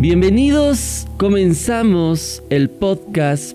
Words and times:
Bienvenidos, 0.00 1.06
comenzamos 1.18 2.42
el 2.48 2.70
podcast 2.70 3.54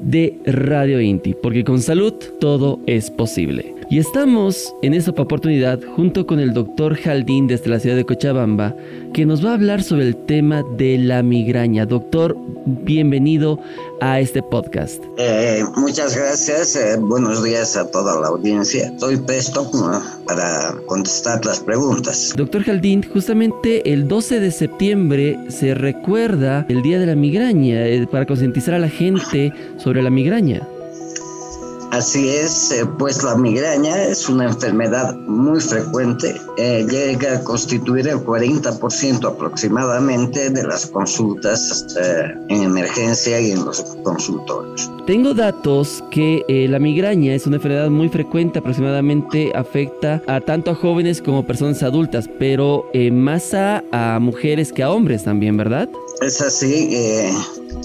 de 0.00 0.38
Radio 0.46 1.02
Inti, 1.02 1.34
porque 1.34 1.64
con 1.64 1.82
salud 1.82 2.14
todo 2.40 2.80
es 2.86 3.10
posible. 3.10 3.74
Y 3.90 3.98
estamos 3.98 4.74
en 4.82 4.94
esta 4.94 5.10
oportunidad 5.10 5.80
junto 5.96 6.26
con 6.26 6.40
el 6.40 6.54
doctor 6.54 6.96
Jaldín 6.96 7.46
desde 7.46 7.68
la 7.68 7.78
ciudad 7.78 7.96
de 7.96 8.04
Cochabamba, 8.04 8.74
que 9.12 9.26
nos 9.26 9.44
va 9.44 9.50
a 9.50 9.54
hablar 9.54 9.82
sobre 9.82 10.06
el 10.06 10.16
tema 10.16 10.62
de 10.78 10.96
la 10.98 11.22
migraña. 11.22 11.84
Doctor, 11.84 12.36
bienvenido 12.66 13.58
a 14.00 14.20
este 14.20 14.42
podcast. 14.42 15.02
Eh, 15.18 15.62
muchas 15.76 16.16
gracias, 16.16 16.74
eh, 16.76 16.96
buenos 16.98 17.42
días 17.44 17.76
a 17.76 17.90
toda 17.90 18.18
la 18.20 18.28
audiencia. 18.28 18.86
Estoy 18.86 19.18
presto 19.18 19.70
para 20.26 20.74
contestar 20.86 21.44
las 21.44 21.60
preguntas. 21.60 22.32
Doctor 22.36 22.64
Jaldín, 22.64 23.02
justamente 23.02 23.92
el 23.92 24.08
12 24.08 24.40
de 24.40 24.50
septiembre 24.50 25.38
se 25.48 25.74
recuerda 25.74 26.64
el 26.68 26.82
Día 26.82 26.98
de 26.98 27.06
la 27.06 27.14
Migraña 27.14 27.86
eh, 27.86 28.06
para 28.10 28.26
concientizar 28.26 28.74
a 28.74 28.78
la 28.78 28.88
gente 28.88 29.52
sobre 29.76 30.02
la 30.02 30.10
migraña. 30.10 30.66
Así 31.92 32.26
es, 32.26 32.72
eh, 32.72 32.86
pues 32.98 33.22
la 33.22 33.36
migraña 33.36 34.04
es 34.04 34.26
una 34.26 34.46
enfermedad 34.46 35.14
muy 35.14 35.60
frecuente, 35.60 36.40
eh, 36.56 36.86
llega 36.90 37.36
a 37.36 37.44
constituir 37.44 38.08
el 38.08 38.16
40% 38.16 39.28
aproximadamente 39.28 40.48
de 40.48 40.62
las 40.64 40.86
consultas 40.86 41.94
eh, 42.02 42.34
en 42.48 42.62
emergencia 42.62 43.38
y 43.42 43.50
en 43.50 43.66
los 43.66 43.82
consultorios. 44.04 44.90
Tengo 45.06 45.34
datos 45.34 46.02
que 46.10 46.42
la 46.70 46.78
migraña 46.78 47.34
es 47.34 47.46
una 47.46 47.56
enfermedad 47.56 47.90
muy 47.90 48.08
frecuente, 48.08 48.60
aproximadamente 48.60 49.52
afecta 49.54 50.22
a 50.26 50.40
tanto 50.40 50.70
a 50.70 50.74
jóvenes 50.74 51.20
como 51.20 51.44
personas 51.44 51.82
adultas, 51.82 52.26
pero 52.38 52.86
más 53.12 53.52
a, 53.52 53.84
a 53.92 54.18
mujeres 54.18 54.72
que 54.72 54.82
a 54.82 54.90
hombres 54.90 55.24
también, 55.24 55.58
¿verdad? 55.58 55.90
Es 56.22 56.40
así, 56.40 56.96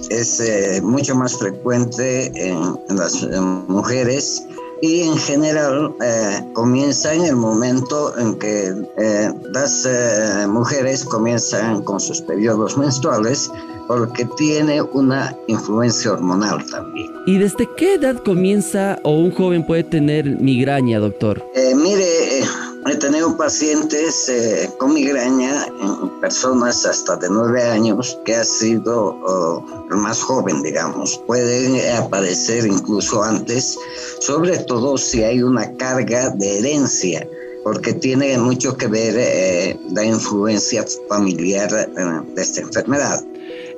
es 0.10 0.40
eh, 0.40 0.80
mucho 0.84 1.16
más 1.16 1.36
frecuente 1.38 2.32
en, 2.36 2.78
las 2.96 3.28
mujeres 3.68 4.46
y 4.80 5.02
en 5.02 5.18
general 5.18 5.92
eh, 6.04 6.44
comienza 6.54 7.16
en 7.16 7.26
el 7.26 7.36
momento 7.36 8.16
en 8.16 8.38
que 8.38 8.76
eh, 8.98 9.34
las 9.52 9.88
mujeres 10.48 11.04
comienzan 11.04 11.82
con 11.82 12.00
sus 12.00 12.22
periodos 12.22 12.78
menstruales 12.78 13.50
porque 13.88 14.28
tiene 14.38 14.84
una 14.84 15.36
influencia 15.48 16.14
hormonal 16.14 16.64
también. 16.70 17.08
¿Y 17.26 17.40
desde 17.40 17.68
qué 17.76 17.96
edad 17.96 18.18
comienza 18.24 19.00
o 19.04 19.18
un 19.18 19.32
joven 19.32 19.66
puede 19.66 19.84
tener 19.84 20.30
migraña, 20.40 21.00
doctor? 21.00 21.44
mire, 21.76 22.44
He 22.90 22.96
tenido 22.96 23.36
pacientes 23.36 24.30
eh, 24.30 24.70
con 24.78 24.94
migraña 24.94 25.66
en 25.66 26.22
personas 26.22 26.86
hasta 26.86 27.18
de 27.18 27.30
nueve 27.30 27.62
años 27.64 28.18
que 28.24 28.36
ha 28.36 28.46
sido 28.46 29.18
el 29.92 29.98
más 29.98 30.22
joven, 30.22 30.62
digamos. 30.64 31.22
Pueden 31.28 31.80
aparecer 31.98 32.66
incluso 32.66 33.22
antes, 33.22 33.78
sobre 34.22 34.58
todo 34.60 34.98
si 34.98 35.24
hay 35.24 35.44
una 35.44 35.72
carga 35.76 36.30
de 36.30 36.60
herencia 36.60 37.28
porque 37.68 37.92
tiene 37.92 38.38
mucho 38.38 38.78
que 38.78 38.88
ver 38.88 39.16
eh, 39.18 39.78
la 39.92 40.06
influencia 40.06 40.86
familiar 41.10 41.70
eh, 41.74 42.34
de 42.34 42.42
esta 42.42 42.62
enfermedad. 42.62 43.22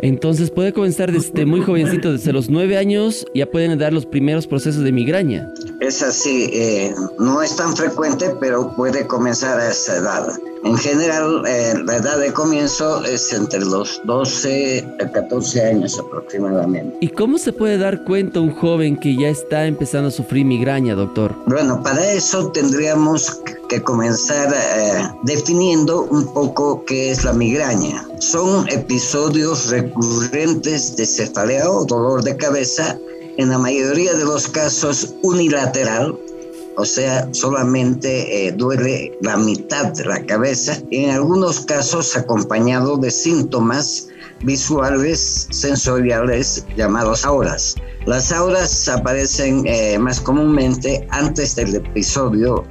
Entonces 0.02 0.50
puede 0.50 0.72
comenzar 0.72 1.12
desde 1.12 1.46
muy 1.46 1.62
jovencito, 1.62 2.14
desde 2.14 2.32
los 2.32 2.50
nueve 2.50 2.78
años, 2.78 3.26
ya 3.36 3.46
pueden 3.46 3.78
dar 3.78 3.92
los 3.92 4.06
primeros 4.06 4.48
procesos 4.48 4.84
de 4.84 4.92
migraña. 4.94 5.54
Es 5.82 6.02
así, 6.02 6.50
eh, 6.54 6.94
no 7.20 7.42
es 7.42 7.56
tan 7.58 7.76
frecuente, 7.76 8.34
pero 8.40 8.74
puede 8.76 9.06
comenzar 9.08 9.60
a 9.60 9.70
esa 9.70 9.98
edad. 9.98 10.40
En 10.64 10.78
general, 10.78 11.44
eh, 11.48 11.74
la 11.86 11.98
edad 11.98 12.20
de 12.20 12.34
comienzo 12.34 13.04
es 13.06 13.32
entre 13.32 13.62
los 13.62 14.02
12 14.04 14.86
a 15.00 15.12
14 15.12 15.66
años 15.66 15.98
aproximadamente. 15.98 16.98
¿Y 17.00 17.08
cómo 17.10 17.38
se 17.38 17.54
puede 17.54 17.78
dar 17.78 18.04
cuenta 18.04 18.40
un 18.42 18.52
joven 18.52 18.98
que 18.98 19.16
ya 19.16 19.30
está 19.30 19.66
empezando 19.66 20.10
a 20.10 20.12
sufrir 20.12 20.46
migraña, 20.46 20.96
doctor? 20.96 21.34
Bueno, 21.46 21.82
para 21.82 22.12
eso 22.12 22.52
tendríamos 22.52 23.42
que 23.70 23.82
comenzar 23.82 24.54
eh, 24.54 25.08
definiendo 25.24 26.04
un 26.04 26.34
poco 26.34 26.84
qué 26.86 27.12
es 27.12 27.24
la 27.24 27.34
migraña. 27.34 28.06
Son 28.20 28.68
episodios 28.70 29.70
recurrentes 29.70 30.96
de 30.98 31.06
cefalea 31.06 31.70
o 31.70 31.86
dolor 31.86 32.24
de 32.24 32.36
cabeza, 32.36 32.98
en 33.38 33.50
la 33.50 33.58
mayoría 33.58 34.14
de 34.14 34.26
los 34.26 34.50
casos 34.50 35.16
unilateral, 35.22 36.18
o 36.80 36.86
sea, 36.86 37.28
solamente 37.34 38.48
eh, 38.48 38.54
duele 38.54 39.12
la 39.22 39.36
mitad 39.36 39.88
de 39.88 40.06
la 40.06 40.26
cabeza, 40.26 40.78
en 40.92 41.10
algunos 41.10 41.60
casos 41.66 42.16
acompañado 42.16 42.96
de 42.96 43.12
síntomas 43.12 44.08
visuales 44.44 45.48
sensoriales 45.52 46.66
llamados 46.78 47.26
auras. 47.26 47.76
Las 48.06 48.32
auras 48.32 48.88
aparecen 48.88 49.64
eh, 49.68 50.00
más 50.00 50.20
comúnmente 50.20 51.06
antes 51.12 51.56
del 51.56 51.76
episodio 51.76 52.64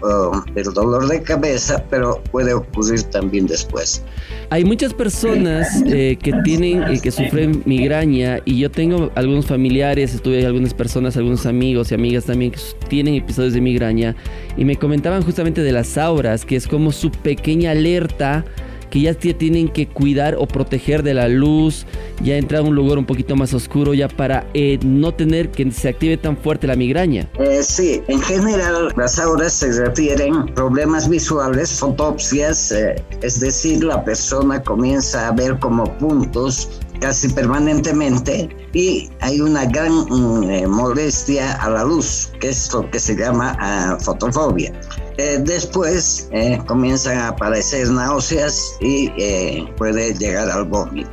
del 0.55 0.73
dolor 0.73 1.07
de 1.07 1.23
cabeza, 1.23 1.85
pero 1.91 2.23
puede 2.31 2.55
ocurrir 2.55 3.03
también 3.05 3.47
después. 3.47 4.03
Hay 4.51 4.65
muchas 4.65 4.95
personas 4.95 5.83
eh, 5.87 6.19
que 6.21 6.33
tienen, 6.43 6.83
eh, 6.85 7.01
que 7.03 7.11
sufren 7.11 7.63
migraña 7.67 8.41
y 8.47 8.59
yo 8.59 8.71
tengo 8.71 9.11
algunos 9.15 9.47
familiares, 9.47 10.15
estuve 10.15 10.47
algunas 10.47 10.73
personas, 10.73 11.17
algunos 11.19 11.45
amigos 11.45 11.93
y 11.93 11.95
amigas 11.95 12.25
también 12.25 12.53
que 12.53 12.61
tienen 12.89 13.15
episodios 13.15 13.53
de 13.53 13.61
migraña 13.61 14.17
y 14.57 14.65
me 14.65 14.77
comentaban 14.77 15.23
justamente 15.23 15.63
de 15.63 15.73
las 15.73 15.99
auras, 15.99 16.47
que 16.47 16.57
es 16.57 16.67
como 16.67 16.93
su 16.93 17.11
pequeña 17.11 17.73
alerta 17.73 18.47
que 18.91 19.01
ya 19.01 19.15
tienen 19.15 19.69
que 19.69 19.89
cuidar 19.89 20.37
o 20.39 20.47
proteger 20.47 21.03
de 21.03 21.15
la 21.15 21.29
luz, 21.29 21.87
ya 22.23 22.37
entrar 22.37 22.63
a 22.63 22.65
un 22.65 22.75
lugar 22.75 22.99
un 22.99 23.07
poquito 23.07 23.37
más 23.37 23.55
oscuro 23.55 23.95
ya 23.95 24.09
para 24.09 24.47
eh, 24.55 24.79
no 24.85 25.13
tener 25.13 25.51
que 25.51 25.71
se 25.71 25.89
active 25.89 26.17
tan 26.17 26.37
fuerte 26.37 26.67
la 26.67 26.77
migraña. 26.77 27.29
Eh, 27.39 27.63
sí, 27.63 28.03
en 28.09 28.21
general 28.21 28.93
las 28.97 29.19
auras 29.19 29.53
se 29.53 29.73
refieren 29.73 30.35
a 30.35 30.47
problemas 30.55 31.09
visuales, 31.09 31.79
fotopsias, 31.79 32.73
eh, 32.73 32.97
es 33.23 33.41
decir, 33.41 33.85
la 33.85 34.05
persona 34.05 34.63
comienza 34.63 35.29
a 35.29 35.33
ver 35.33 35.59
como 35.59 35.85
puntos 35.99 36.69
casi 37.01 37.29
permanentemente 37.29 38.49
y 38.73 39.09
hay 39.21 39.41
una 39.41 39.65
gran 39.67 39.93
mm, 39.93 40.67
molestia 40.69 41.53
a 41.63 41.71
la 41.71 41.85
luz, 41.85 42.33
que 42.41 42.49
es 42.49 42.73
lo 42.73 42.91
que 42.91 42.99
se 42.99 43.15
llama 43.17 43.57
ah, 43.61 43.97
fotofobia. 44.01 44.73
Eh, 45.19 45.41
después 45.43 46.29
eh, 46.31 46.61
comienzan 46.67 47.19
a 47.19 47.29
aparecer 47.29 47.91
náuseas 47.91 48.77
y 48.81 49.11
eh, 49.19 49.67
puede 49.77 50.15
llegar 50.15 50.49
al 50.49 50.65
vómito. 50.65 51.11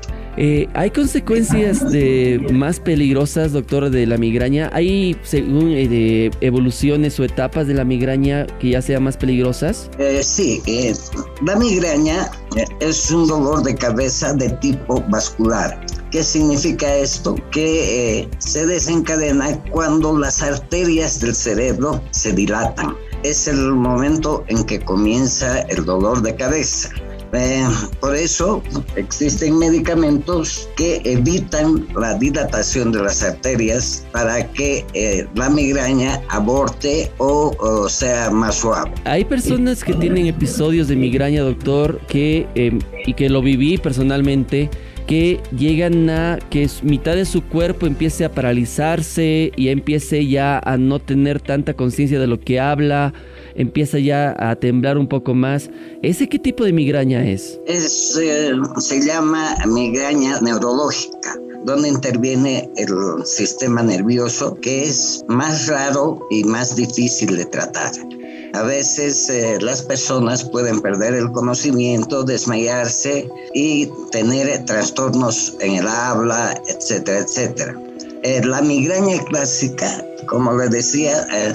¿Hay 0.73 0.91
consecuencias 0.91 1.91
de 1.91 2.45
más 2.51 2.81
peligrosas, 2.81 3.53
doctor, 3.53 3.89
de 3.89 4.05
la 4.05 4.17
migraña? 4.17 4.69
¿Hay, 4.73 5.16
según 5.23 5.71
evoluciones 5.71 7.17
o 7.21 7.23
etapas 7.23 7.67
de 7.67 7.73
la 7.73 7.85
migraña 7.85 8.45
que 8.59 8.71
ya 8.71 8.81
sean 8.81 9.03
más 9.03 9.16
peligrosas? 9.16 9.89
sí, 10.22 10.61
la 11.45 11.55
migraña 11.55 12.29
es 12.81 13.09
un 13.11 13.27
dolor 13.27 13.63
de 13.63 13.75
cabeza 13.75 14.33
de 14.33 14.49
tipo 14.57 15.01
vascular. 15.07 15.79
¿Qué 16.11 16.22
significa 16.22 16.93
esto? 16.96 17.35
Que 17.51 18.28
se 18.40 18.66
desencadena 18.66 19.58
cuando 19.72 20.17
las 20.17 20.41
arterias 20.43 21.22
del 21.22 21.34
cerebro 21.34 22.01
se 22.11 22.34
dilatan 22.34 22.93
es 23.29 23.47
el 23.47 23.73
momento 23.73 24.43
en 24.47 24.63
que 24.63 24.79
comienza 24.79 25.61
el 25.61 25.85
dolor 25.85 26.22
de 26.22 26.35
cabeza. 26.35 26.89
Eh, 27.33 27.67
por 27.99 28.16
eso 28.16 28.63
existen 28.95 29.57
medicamentos 29.57 30.69
que 30.77 31.01
evitan 31.03 31.85
la 31.99 32.13
dilatación 32.13 32.93
de 32.93 33.03
las 33.03 33.23
arterias 33.23 34.05
para 34.13 34.49
que 34.53 34.85
eh, 34.93 35.27
la 35.35 35.49
migraña 35.49 36.22
aborte 36.29 37.11
o, 37.17 37.89
sea 37.89 38.29
más 38.29 38.55
suave. 38.55 38.91
Hay 39.03 39.25
personas 39.25 39.83
que 39.83 39.93
tienen 39.95 40.27
episodios 40.27 40.87
de 40.87 40.95
migraña, 40.95 41.41
doctor, 41.41 41.99
que, 42.07 42.47
em, 42.55 42.79
y 43.05 43.13
que 43.13 43.29
lo 43.29 43.41
viví 43.41 43.77
personalmente 43.77 44.69
que 45.07 45.40
llegan 45.57 46.09
a 46.09 46.40
que 46.49 46.69
mitad 46.84 47.16
de 47.16 47.25
su 47.25 47.43
cuerpo 47.43 47.85
empiece 47.85 48.25
a 48.25 48.31
paralizarse 48.31 49.52
y 49.55 49.69
empiece 49.69 50.28
ya 50.28 50.59
a 50.59 50.78
no 50.78 50.99
tener 50.99 51.40
tanta 51.41 51.73
conciencia 51.73 52.19
de 52.19 52.28
lo 52.28 52.40
que 52.40 52.59
habla, 52.59 53.13
empieza 53.55 53.99
ya 53.99 54.35
a 54.37 54.55
temblar 54.55 54.97
un 54.97 55.07
poco 55.07 55.34
más. 55.34 55.69
¿Ese 56.02 56.28
qué 56.28 56.40
tipo 56.40 56.63
de 56.63 56.73
migraña 56.73 57.25
es? 57.25 57.59
es 57.67 58.17
eh, 58.22 58.52
se 58.79 59.05
llama 59.05 59.55
migraña 59.67 60.40
neurológica 60.41 61.40
donde 61.66 61.90
interviene 61.90 62.69
el 62.78 63.25
sistema 63.25 63.81
nervioso, 63.81 64.55
que 64.61 64.84
es 64.84 65.25
más 65.28 65.67
raro 65.67 66.25
y 66.29 66.43
más 66.43 66.75
difícil 66.75 67.35
de 67.35 67.46
tratar. 67.46 67.91
A 68.55 68.63
veces 68.63 69.29
eh, 69.29 69.57
las 69.59 69.81
personas 69.81 70.46
pueden 70.46 70.79
perder 70.79 71.13
el 71.13 71.29
conocimiento, 71.34 72.23
desmayarse 72.23 73.29
y 73.53 73.91
tener 74.13 74.63
trastornos 74.63 75.57
en 75.59 75.75
el 75.75 75.85
habla, 75.85 76.57
etcétera, 76.66 77.19
etcétera. 77.19 77.75
Eh, 78.23 78.41
la 78.46 78.61
migraña 78.61 79.22
clásica, 79.25 80.02
como 80.28 80.53
le 80.53 80.69
decía, 80.69 81.28
eh, 81.34 81.53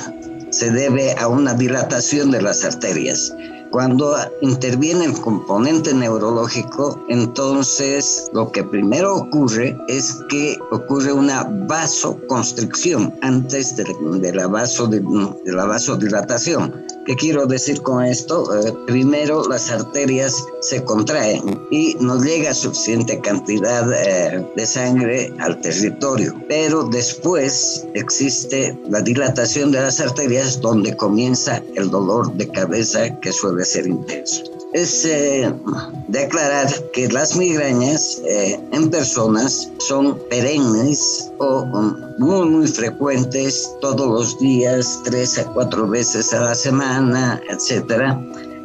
se 0.51 0.71
debe 0.71 1.15
a 1.15 1.29
una 1.29 1.55
dilatación 1.55 2.33
de 2.33 2.43
las 2.43 2.65
arterias. 2.67 3.33
Cuando 3.71 4.17
interviene 4.41 5.05
el 5.05 5.21
componente 5.21 5.95
neurológico, 5.95 7.01
entonces 7.09 8.29
lo 8.33 8.51
que 8.51 8.65
primero 8.65 9.15
ocurre 9.15 9.79
es 9.87 10.19
que 10.29 10.59
ocurre 10.73 11.13
una 11.13 11.45
vasoconstricción 11.69 13.15
antes 13.23 13.77
de, 13.77 13.85
la, 13.85 13.95
de 14.21 15.53
la 15.53 15.67
vasodilatación. 15.67 16.75
¿Qué 17.07 17.17
quiero 17.17 17.47
decir 17.47 17.81
con 17.83 18.05
esto? 18.05 18.45
Eh, 18.61 18.73
primero 18.87 19.43
las 19.49 19.71
arterias 19.71 20.45
se 20.61 20.85
contraen 20.85 21.61
y 21.71 21.97
no 21.99 22.23
llega 22.23 22.53
suficiente 22.53 23.21
cantidad 23.21 23.91
eh, 23.93 24.47
de 24.55 24.67
sangre 24.67 25.33
al 25.39 25.61
territorio, 25.61 26.35
pero 26.49 26.85
después 26.85 27.87
existe 27.95 28.79
la 28.89 29.01
dilatación 29.01 29.73
de 29.73 29.81
las 29.81 29.99
arterias 30.01 30.61
donde 30.61 30.97
comienza 30.97 31.63
el 31.75 31.91
dolor 31.91 32.33
de 32.35 32.49
cabeza 32.49 33.09
que 33.21 33.33
suele 33.33 33.60
ser 33.65 33.87
intenso 33.87 34.51
es 34.73 35.05
eh, 35.05 35.53
de 36.09 36.25
aclarar 36.25 36.69
que 36.93 37.09
las 37.09 37.37
migrañas 37.37 38.21
eh, 38.25 38.59
en 38.73 38.91
personas 38.91 39.71
son 39.79 40.19
perennes 40.29 41.31
o 41.39 41.65
muy, 42.19 42.49
muy 42.49 42.69
frecuentes 42.69 43.71
todos 43.81 44.07
los 44.07 44.39
días, 44.39 45.01
tres 45.05 45.39
a 45.39 45.45
cuatro 45.53 45.89
veces 45.89 46.33
a 46.33 46.41
la 46.41 46.55
semana, 46.55 47.41
etc. 47.49 48.17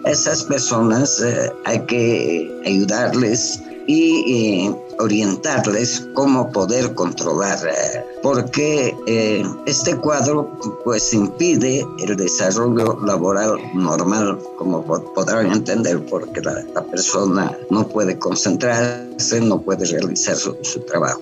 Esas 0.06 0.44
personas 0.44 1.20
eh, 1.22 1.52
hay 1.66 1.80
que 1.86 2.62
ayudarles 2.66 3.62
y 3.88 4.70
orientarles 5.00 6.08
cómo 6.14 6.52
poder 6.52 6.94
controlar, 6.94 7.60
eh, 7.68 8.04
porque 8.24 8.96
eh, 9.08 9.44
este 9.66 9.96
cuadro 9.98 10.58
pues 10.84 11.14
impide 11.14 11.86
el 12.00 12.16
desarrollo 12.16 12.98
laboral 13.06 13.58
normal, 13.74 14.38
como 14.58 14.84
podrán 14.84 15.52
entender, 15.52 16.04
porque 16.06 16.42
la, 16.42 16.64
persona 16.92 17.56
no 17.70 17.88
puede 17.88 18.18
concentrarse, 18.18 19.42
no 19.42 19.62
puede 19.62 19.86
realizar 19.86 20.36
su, 20.36 20.56
trabajo. 20.88 21.22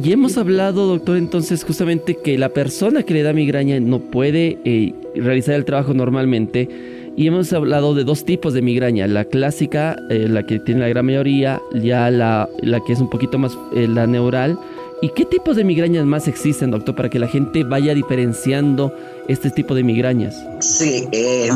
Y 0.00 0.12
hemos 0.12 0.38
hablado, 0.38 0.86
doctor, 0.86 1.16
entonces 1.16 1.64
justamente 1.64 2.16
que 2.16 2.38
la 2.38 2.50
persona 2.50 3.02
que 3.02 3.14
le 3.14 3.22
da 3.22 3.32
migraña 3.32 3.80
no 3.80 3.98
puede 3.98 4.58
eh, 4.64 4.94
realizar 5.16 5.56
el 5.56 5.64
trabajo 5.64 5.92
normalmente 5.92 6.97
y 7.18 7.26
hemos 7.26 7.52
hablado 7.52 7.94
de 7.96 8.04
dos 8.04 8.24
tipos 8.24 8.54
de 8.54 8.62
migraña, 8.62 9.08
la 9.08 9.24
clásica, 9.24 9.96
eh, 10.08 10.28
la 10.28 10.44
que 10.44 10.60
tiene 10.60 10.82
la 10.82 10.88
gran 10.88 11.04
mayoría, 11.04 11.60
ya 11.74 12.12
la, 12.12 12.48
la 12.62 12.78
que 12.84 12.92
es 12.92 13.00
un 13.00 13.10
poquito 13.10 13.40
más 13.40 13.58
eh, 13.74 13.88
la 13.88 14.06
neural. 14.06 14.56
¿Y 15.02 15.08
qué 15.08 15.24
tipos 15.24 15.56
de 15.56 15.64
migrañas 15.64 16.06
más 16.06 16.28
existen, 16.28 16.70
doctor, 16.70 16.94
para 16.94 17.10
que 17.10 17.18
la 17.18 17.26
gente 17.26 17.64
vaya 17.64 17.92
diferenciando 17.92 18.94
este 19.26 19.50
tipo 19.50 19.74
de 19.74 19.82
migrañas? 19.82 20.36
Sí, 20.60 21.08
eh, 21.10 21.50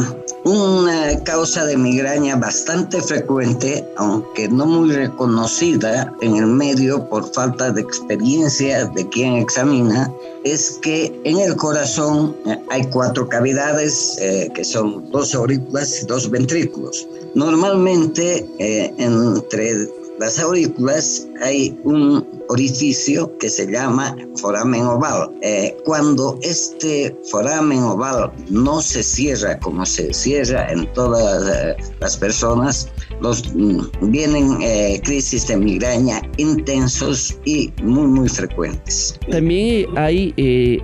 una 0.44 1.22
causa 1.24 1.64
de 1.64 1.76
migraña 1.76 2.36
bastante 2.36 3.00
frecuente, 3.00 3.86
aunque 3.96 4.48
no 4.48 4.66
muy 4.66 4.92
reconocida 4.92 6.12
en 6.20 6.36
el 6.36 6.46
medio 6.46 7.08
por 7.08 7.32
falta 7.32 7.70
de 7.70 7.80
experiencia 7.80 8.86
de 8.86 9.08
quien 9.08 9.34
examina, 9.34 10.12
es 10.44 10.78
que 10.82 11.20
en 11.24 11.38
el 11.38 11.54
corazón 11.56 12.36
eh, 12.46 12.58
hay 12.70 12.84
cuatro 12.86 13.28
cavidades 13.28 14.16
eh, 14.18 14.50
que 14.54 14.64
son 14.64 15.10
dos 15.10 15.34
aurículas 15.34 16.02
y 16.02 16.06
dos 16.06 16.30
ventrículos. 16.30 17.06
Normalmente 17.34 18.46
entre 18.58 19.88
las 20.18 20.38
aurículas 20.38 21.26
hay 21.42 21.76
un 21.84 22.26
orificio 22.48 23.36
que 23.38 23.48
se 23.48 23.66
llama 23.66 24.16
foramen 24.36 24.82
oval. 24.82 25.30
Eh, 25.42 25.76
cuando 25.84 26.38
este 26.42 27.16
foramen 27.30 27.82
oval 27.82 28.30
no 28.50 28.80
se 28.82 29.02
cierra 29.02 29.58
como 29.58 29.86
se 29.86 30.12
cierra 30.12 30.70
en 30.70 30.86
todas 30.92 31.48
eh, 31.48 31.76
las 32.00 32.16
personas, 32.16 32.88
los, 33.20 33.54
mm, 33.54 34.10
vienen 34.10 34.58
eh, 34.60 35.00
crisis 35.02 35.46
de 35.48 35.56
migraña 35.56 36.20
intensos 36.36 37.38
y 37.44 37.72
muy, 37.82 38.06
muy 38.06 38.28
frecuentes. 38.28 39.18
También 39.30 39.86
hay, 39.96 40.34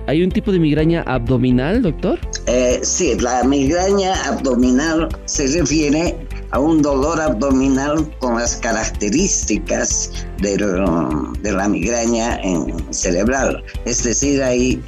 hay 0.07 0.23
un 0.23 0.31
tipo 0.31 0.51
de 0.51 0.59
migraña 0.59 1.03
abdominal, 1.03 1.81
doctor. 1.81 2.19
sí, 2.81 3.15
la 3.19 3.43
migraña 3.43 4.13
abdominal 4.25 5.09
se 5.25 5.47
refiere 5.47 6.15
a 6.51 6.59
un 6.59 6.81
dolor 6.81 7.19
abdominal 7.21 8.09
con 8.19 8.35
las 8.35 8.55
características 8.55 10.25
de, 10.41 10.57
de 11.41 11.51
la 11.51 11.67
migraña 11.67 12.37
en 12.41 12.93
cerebral. 12.93 13.63
Es 13.85 14.03
decir, 14.03 14.41
hay 14.41 14.81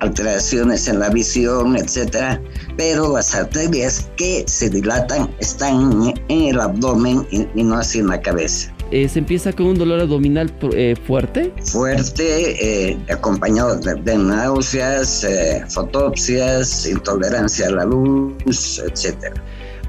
alteraciones 0.00 0.88
en 0.88 0.98
la 0.98 1.10
visión, 1.10 1.76
etcétera, 1.76 2.40
pero 2.76 3.12
las 3.14 3.34
arterias 3.34 4.10
que 4.16 4.44
se 4.46 4.70
dilatan 4.70 5.30
están 5.38 6.14
en 6.28 6.42
el 6.42 6.60
abdomen 6.60 7.26
y, 7.30 7.62
no 7.62 7.76
así 7.76 8.00
en 8.00 8.08
la 8.08 8.20
cabeza. 8.20 8.74
Eh, 8.90 9.08
¿Se 9.08 9.20
empieza 9.20 9.52
con 9.54 9.66
un 9.66 9.78
dolor 9.78 10.00
abdominal 10.00 10.52
eh, 10.74 10.94
fuerte? 11.06 11.50
Fuerte, 11.64 12.90
eh, 12.90 12.98
acompañado 13.10 13.76
de, 13.76 14.18
náuseas, 14.18 15.26
fotopsias, 15.70 16.86
intolerancia 16.86 17.68
a 17.68 17.70
la 17.70 17.84
luz, 17.86 18.82
etcétera. 18.86 19.42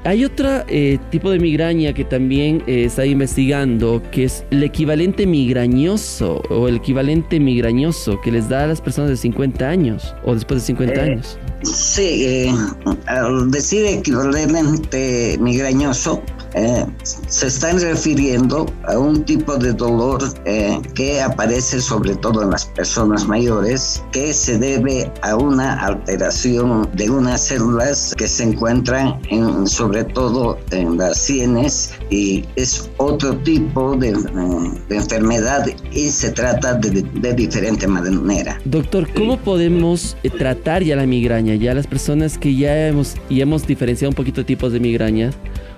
Hay 0.06 0.22
otro 0.22 0.64
eh, 0.68 0.98
tipo 1.10 1.30
de 1.30 1.38
migraña 1.38 1.94
que 1.94 2.04
también 2.04 2.62
eh, 2.66 2.84
está 2.84 3.06
investigando, 3.06 4.02
que 4.12 4.24
es 4.24 4.44
el 4.50 4.62
equivalente 4.62 5.26
migrañoso 5.26 6.42
o 6.50 6.68
el 6.68 6.76
equivalente 6.76 7.40
migrañoso 7.40 8.20
que 8.20 8.30
les 8.30 8.50
da 8.50 8.64
a 8.64 8.66
las 8.66 8.82
personas 8.82 9.08
de 9.08 9.16
50 9.16 9.66
años 9.66 10.14
o 10.24 10.34
después 10.34 10.60
de 10.60 10.66
50 10.66 10.94
eh, 10.94 11.00
años. 11.00 11.38
Sí, 11.62 12.46
al 13.06 13.50
decir 13.50 13.86
equivalente 13.86 15.38
migrañoso, 15.40 16.22
eh, 16.54 16.86
se 17.02 17.46
están 17.46 17.80
refiriendo 17.80 18.66
a 18.84 18.98
un 18.98 19.24
tipo 19.24 19.56
de 19.56 19.72
dolor 19.72 20.22
eh, 20.44 20.80
que 20.94 21.20
aparece 21.20 21.80
sobre 21.80 22.14
todo 22.16 22.42
en 22.42 22.50
las 22.50 22.66
personas 22.66 23.26
mayores, 23.26 24.02
que 24.12 24.32
se 24.32 24.58
debe 24.58 25.10
a 25.22 25.36
una 25.36 25.74
alteración 25.84 26.88
de 26.94 27.10
unas 27.10 27.44
células 27.44 28.14
que 28.16 28.28
se 28.28 28.44
encuentran 28.44 29.20
en, 29.30 29.66
sobre 29.66 30.04
todo 30.04 30.58
en 30.70 30.96
las 30.96 31.18
sienes 31.18 31.92
y 32.10 32.44
es 32.56 32.90
otro 32.98 33.36
tipo 33.38 33.96
de, 33.96 34.10
eh, 34.10 34.14
enfermedad 34.90 35.66
y 35.92 36.08
se 36.08 36.30
trata 36.30 36.74
de, 36.74 37.02
de, 37.02 37.34
diferente 37.34 37.86
manera. 37.86 38.60
Doctor, 38.64 39.08
¿cómo 39.12 39.38
podemos 39.38 40.16
tratar 40.38 40.82
ya 40.82 40.94
la 40.94 41.06
migraña? 41.06 41.54
Ya 41.56 41.74
las 41.74 41.86
personas 41.86 42.38
que 42.38 42.54
ya 42.54 42.88
hemos, 42.88 43.16
y 43.28 43.40
hemos 43.40 43.66
diferenciado 43.66 44.10
un 44.10 44.14
poquito 44.14 44.42
de 44.42 44.44
tipos 44.44 44.72
de 44.72 44.80
migraña, 44.80 45.30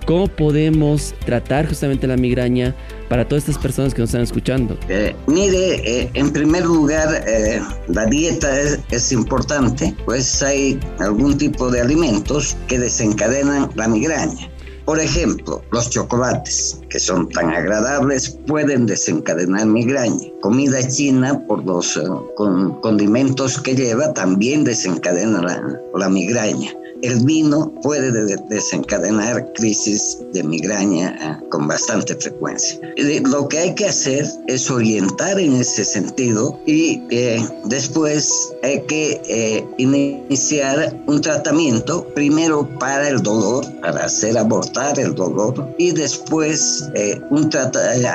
¿Cómo 0.07 0.29
podemos 0.29 1.15
tratar 1.25 1.67
justamente 1.67 2.07
la 2.07 2.17
migraña 2.17 2.77
para 3.09 3.27
todas 3.27 3.49
estas 3.49 3.61
personas 3.61 3.93
que 3.93 4.01
nos 4.01 4.11
están 4.11 4.23
escuchando? 4.23 4.79
Eh, 4.89 5.17
mire, 5.27 5.83
eh, 5.85 6.11
en 6.15 6.33
primer 6.33 6.65
lugar, 6.65 7.25
eh, 7.27 7.61
la 7.89 8.07
dieta 8.07 8.49
es, 8.89 9.11
importante, 9.11 9.97
pues 10.05 10.45
hay 10.45 10.79
algún 11.01 11.37
tipo 11.37 11.73
de 11.73 11.81
alimentos 11.81 12.57
que 12.69 12.79
desencadenan 12.79 13.69
la 13.75 13.89
migraña. 13.89 14.49
Por 14.85 15.01
ejemplo, 15.01 15.61
los 15.73 15.91
chocolates, 15.91 16.81
que 16.89 17.01
son 17.01 17.29
tan 17.31 17.51
agradables, 17.51 18.39
pueden 18.47 18.87
desencadenar 18.87 19.67
migraña. 19.67 20.29
Comida 20.41 20.87
china, 20.87 21.45
por 21.49 21.65
los 21.65 22.01
condimentos 22.81 23.61
que 23.61 23.75
lleva, 23.75 24.15
también 24.15 24.63
desencadena 24.63 25.43
la 25.97 26.09
migraña 26.09 26.73
el 27.03 27.25
vino 27.25 27.73
puede 27.83 28.11
desencadenar 28.49 29.53
crisis 29.55 30.19
de 30.33 30.43
migraña 30.43 31.17
ah, 31.21 31.41
con 31.51 31.67
bastante 31.69 32.15
frecuencia. 32.15 32.79
Lo 33.25 33.49
que 33.49 33.59
hay 33.59 33.75
que 33.75 33.87
hacer 33.87 34.27
es 34.47 34.71
orientar 34.71 35.39
en 35.39 35.55
ese 35.57 35.85
sentido 35.85 36.59
y 36.67 37.03
eh, 37.11 37.45
después 37.65 38.53
hay 38.63 38.83
que 38.83 39.21
eh, 39.29 39.65
iniciar 39.79 40.97
un 41.07 41.21
tratamiento 41.21 42.07
primero 42.15 42.69
para 42.79 43.09
el 43.09 43.23
dolor, 43.23 43.65
para 43.81 44.05
hacer 44.05 44.37
abortar 44.39 44.99
el 44.99 45.15
dolor 45.15 45.75
y 45.79 45.93
después 45.93 46.89
eh, 46.95 47.21
un 47.31 47.51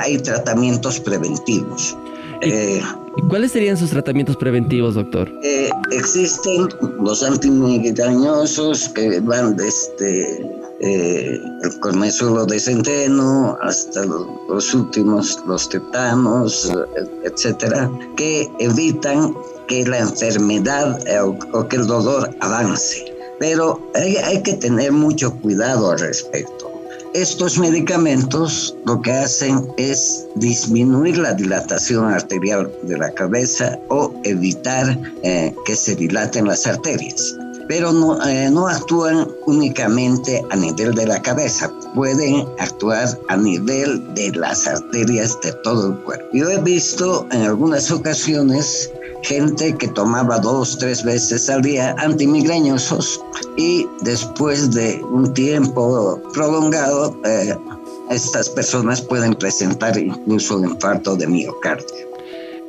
hay 0.02 0.18
tratamientos 0.18 1.00
preventivos. 1.00 1.96
¿Cuáles 3.28 3.52
serían 3.52 3.76
sus 3.76 3.90
tratamientos 3.90 4.36
preventivos, 4.36 4.94
doctor? 4.94 5.30
existen 5.90 6.68
los 7.00 7.22
antimigrañosos 7.22 8.88
que 8.90 9.20
van 9.20 9.56
desde 9.56 10.40
eh, 10.80 11.40
el 11.62 11.80
cornezuelo 11.80 12.46
de 12.46 12.58
centeno 12.58 13.56
hasta 13.62 14.04
los, 14.04 14.74
últimos, 14.74 15.38
los 15.46 15.68
tetanos, 15.68 16.72
etcétera, 17.24 17.90
que 18.16 18.50
evitan 18.58 19.34
que 19.68 19.84
la 19.86 19.98
enfermedad 19.98 21.06
eh, 21.06 21.20
o, 21.20 21.68
que 21.68 21.76
el 21.76 21.86
dolor 21.86 22.34
avance. 22.40 23.04
Pero 23.38 23.80
hay 23.94 24.42
que 24.42 24.54
tener 24.54 24.92
mucho 24.92 25.32
cuidado 25.40 25.90
al 25.90 25.98
respecto 25.98 26.71
estos 27.14 27.58
medicamentos 27.58 28.74
lo 28.86 29.00
que 29.02 29.12
hacen 29.12 29.68
es 29.76 30.26
disminuir 30.36 31.18
la 31.18 31.34
dilatación 31.34 32.06
arterial 32.12 32.72
de 32.82 32.96
la 32.96 33.10
cabeza 33.12 33.78
o 33.88 34.12
evitar 34.24 34.98
eh, 35.22 35.54
que 35.66 35.76
se 35.76 35.94
dilaten 35.94 36.46
las 36.46 36.66
arterias. 36.66 37.36
Pero 37.68 37.92
no, 37.92 38.22
eh, 38.26 38.50
no 38.50 38.66
actúan 38.66 39.28
únicamente 39.46 40.42
a 40.50 40.56
nivel 40.56 40.94
de 40.94 41.06
la 41.06 41.22
cabeza, 41.22 41.70
pueden 41.94 42.46
actuar 42.58 43.18
a 43.28 43.36
nivel 43.36 44.14
de 44.14 44.30
las 44.32 44.66
arterias 44.66 45.38
de 45.42 45.52
todo 45.62 45.88
el 45.88 45.98
cuerpo. 45.98 46.26
Yo 46.32 46.50
he 46.50 46.60
visto 46.60 47.26
en 47.30 47.42
algunas 47.42 47.90
ocasiones 47.90 48.90
gente 49.22 49.76
que 49.76 49.88
tomaba 49.88 50.38
dos, 50.38 50.78
tres 50.78 51.02
veces 51.02 51.48
al 51.48 51.62
día 51.62 51.94
antimigrañosos 51.98 53.20
y 53.56 53.86
después 54.02 54.70
de 54.72 55.02
un 55.10 55.32
tiempo 55.32 56.20
prolongado, 56.32 57.16
eh, 57.24 57.56
estas 58.10 58.48
personas 58.50 59.00
pueden 59.00 59.34
presentar 59.34 59.96
incluso 59.96 60.62
infarto 60.62 61.16
de 61.16 61.26
miocardio. 61.26 62.11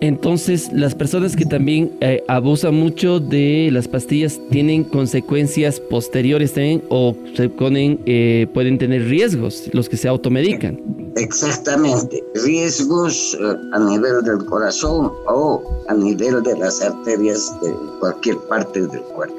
Entonces, 0.02 0.72
las 0.74 0.96
personas 0.96 1.36
que 1.36 1.46
también 1.46 1.92
eh, 2.02 2.24
abusan 2.28 2.76
mucho 2.76 3.20
de 3.20 3.70
las 3.72 3.88
pastillas 3.88 4.40
tienen 4.50 4.84
consecuencias 4.84 5.80
posteriores 5.80 6.54
también 6.54 6.84
o 6.90 7.16
se 7.36 7.48
ponen, 7.50 8.00
eh, 8.06 8.48
pueden 8.54 8.78
tener 8.78 9.06
riesgos 9.06 9.70
los 9.72 9.88
que 9.88 9.98
se 9.98 10.08
automedican. 10.08 10.80
Exactamente, 11.16 12.24
riesgos 12.36 13.38
eh, 13.40 13.56
a 13.72 13.80
nivel 13.80 14.24
del 14.24 14.44
corazón 14.46 15.12
o 15.28 15.62
a 15.88 15.94
nivel 15.94 16.44
de 16.44 16.58
las 16.58 16.82
arterias 16.82 17.54
de 17.62 17.74
cualquier 18.00 18.38
parte 18.50 18.82
del 18.82 19.02
cuerpo. 19.02 19.36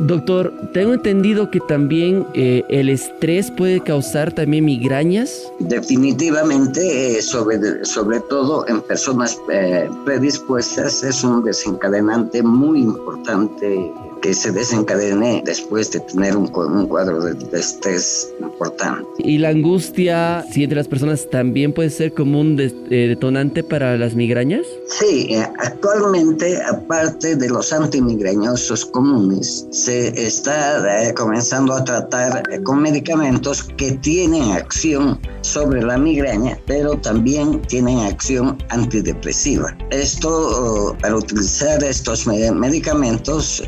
Doctor, 0.00 0.52
tengo 0.72 0.94
entendido 0.94 1.50
que 1.50 1.60
también 1.60 2.26
eh, 2.32 2.64
el 2.70 2.88
estrés 2.88 3.50
puede 3.50 3.80
causar 3.80 4.32
también 4.32 4.64
migrañas. 4.64 5.52
Definitivamente, 5.58 7.18
eh, 7.18 7.22
sobre, 7.22 7.84
sobre 7.84 8.20
todo 8.20 8.66
en 8.66 8.80
personas 8.80 9.38
eh, 9.52 9.90
predispuestas, 10.06 11.04
es 11.04 11.22
un 11.22 11.44
desencadenante 11.44 12.42
muy 12.42 12.80
importante 12.80 13.92
que 14.20 14.34
se 14.34 14.52
desencadene 14.52 15.42
después 15.44 15.90
de 15.90 16.00
tener 16.00 16.36
un, 16.36 16.48
cuadro 16.48 17.22
de, 17.22 17.58
estrés 17.58 18.32
importante. 18.40 19.04
¿Y 19.18 19.38
la 19.38 19.50
angustia, 19.50 20.44
si 20.52 20.64
entre 20.64 20.76
las 20.76 20.88
personas 20.88 21.28
también 21.30 21.72
puede 21.72 21.90
ser 21.90 22.12
como 22.12 22.40
un 22.40 22.58
eh, 22.60 22.70
detonante 23.08 23.62
para 23.62 23.96
las 23.96 24.14
migrañas? 24.14 24.66
Sí, 24.86 25.28
eh, 25.30 25.46
actualmente, 25.58 26.60
aparte 26.62 27.36
de 27.36 27.48
los 27.48 27.72
antimigrañosos 27.72 28.84
comunes, 28.86 29.66
se 29.70 30.08
está 30.26 31.08
eh, 31.08 31.14
comenzando 31.14 31.74
a 31.74 31.84
tratar 31.84 32.42
con 32.64 32.82
medicamentos 32.82 33.64
que 33.76 33.92
tienen 33.92 34.52
acción 34.52 35.18
sobre 35.42 35.82
la 35.82 35.96
migraña, 35.96 36.58
pero 36.66 36.96
también 36.98 37.60
tienen 37.62 37.98
acción 38.00 38.58
antidepresiva. 38.68 39.76
Esto, 39.90 40.96
para 41.00 41.16
utilizar 41.16 41.82
estos 41.82 42.26
medicamentos, 42.26 43.62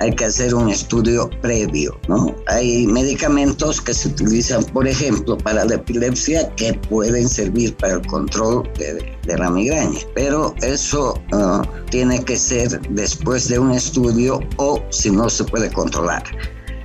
hay 0.00 0.14
que 0.14 0.26
hacer 0.26 0.54
un 0.54 0.68
estudio 0.68 1.28
previo, 1.42 1.98
¿no? 2.08 2.34
Hay 2.46 2.86
medicamentos 2.86 3.80
que 3.80 3.94
se 3.94 4.08
utilizan, 4.08 4.64
por 4.64 4.86
ejemplo, 4.86 5.36
para 5.38 5.64
la 5.64 5.74
epilepsia 5.74 6.48
que 6.56 6.74
pueden 6.74 7.28
servir 7.28 7.76
para 7.76 7.94
el 7.94 8.06
control 8.06 8.68
de, 8.78 9.36
la 9.36 9.50
migraña, 9.50 9.98
pero 10.14 10.54
eso 10.62 11.20
uh, 11.32 11.62
tiene 11.90 12.22
que 12.24 12.36
ser 12.36 12.80
después 12.90 13.48
de 13.48 13.58
un 13.58 13.72
estudio 13.72 14.40
o 14.56 14.80
si 14.90 15.10
no 15.10 15.28
se 15.28 15.44
puede 15.44 15.70
controlar. 15.72 16.22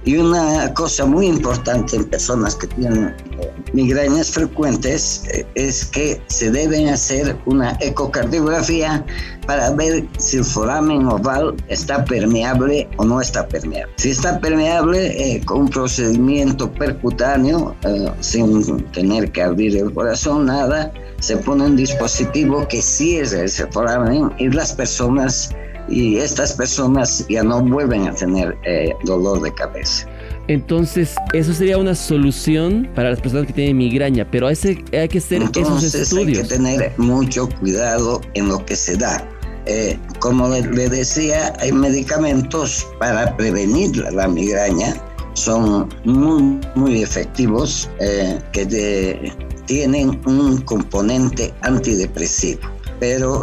Y 0.03 0.17
una 0.17 0.73
cosa 0.73 1.05
muy 1.05 1.27
importante 1.27 1.95
en 1.95 2.05
personas 2.05 2.55
que 2.55 2.65
tienen 2.67 3.15
eh, 3.39 3.51
migrañas 3.73 4.31
frecuentes 4.31 5.23
eh, 5.31 5.45
es 5.53 5.85
que 5.85 6.19
se 6.27 6.49
deben 6.49 6.89
hacer 6.89 7.37
una 7.45 7.77
ecocardiografía 7.81 9.05
para 9.45 9.69
ver 9.71 10.07
si 10.17 10.37
el 10.37 10.43
foramen 10.43 11.05
oval 11.05 11.55
está 11.67 12.03
permeable 12.03 12.89
o 12.97 13.05
no 13.05 13.21
está 13.21 13.47
permeable. 13.47 13.93
Si 13.97 14.09
está 14.09 14.39
permeable, 14.39 15.35
eh, 15.35 15.41
con 15.45 15.61
un 15.61 15.69
procedimiento 15.69 16.71
percutáneo, 16.71 17.75
sin 18.21 18.83
tener 18.91 19.31
que 19.31 19.43
abrir 19.43 19.77
el 19.77 19.93
corazón, 19.93 20.47
nada, 20.47 20.91
se 21.19 21.37
pone 21.37 21.65
un 21.65 21.75
dispositivo 21.75 22.67
que 22.67 22.81
cierre 22.81 23.45
ese 23.45 23.67
foramen 23.67 24.31
y 24.39 24.49
las 24.49 24.73
personas 24.73 25.51
y 25.91 26.17
estas 26.17 26.53
personas 26.53 27.25
ya 27.29 27.43
no 27.43 27.61
vuelven 27.61 28.07
a 28.07 28.13
tener 28.13 28.57
eh, 28.65 28.93
dolor 29.03 29.41
de 29.41 29.53
cabeza. 29.53 30.07
Entonces, 30.47 31.15
eso 31.33 31.53
sería 31.53 31.77
una 31.77 31.95
solución 31.95 32.89
para 32.95 33.11
las 33.11 33.21
personas 33.21 33.47
que 33.47 33.53
tienen 33.53 33.77
migraña, 33.77 34.27
pero 34.29 34.47
hay, 34.47 34.55
hay 34.93 35.07
que 35.07 35.19
hacer 35.19 35.43
esos 35.43 35.93
estudios. 35.93 36.39
Hay 36.39 36.43
que 36.43 36.55
tener 36.55 36.93
mucho 36.97 37.47
cuidado 37.59 38.21
en 38.33 38.47
lo 38.47 38.65
que 38.65 38.75
se 38.75 38.97
da. 38.97 39.27
Eh, 39.67 39.97
como 40.19 40.47
le, 40.47 40.89
decía, 40.89 41.53
hay 41.59 41.71
medicamentos 41.71 42.87
para 42.99 43.35
prevenir 43.37 43.95
la, 43.97 44.27
migraña, 44.27 44.95
son 45.33 45.87
muy, 46.03 46.59
muy 46.75 47.03
efectivos, 47.03 47.87
eh, 47.99 48.39
que 48.53 49.33
tienen 49.67 50.19
un 50.25 50.57
componente 50.61 51.53
antidepresivo, 51.61 52.61
pero 53.01 53.41